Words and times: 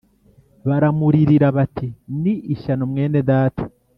baramuririra 0.67 1.47
bati 1.57 1.87
“Ni 2.21 2.33
ishyano 2.53 2.83
mwene 2.91 3.19
data!” 3.29 3.63